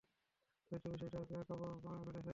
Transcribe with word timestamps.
হয়তো 0.71 0.87
বিষটা 0.91 1.17
ওকে 1.21 1.33
কাবু 1.39 1.63
করে 1.67 2.01
ফেলেছে! 2.05 2.29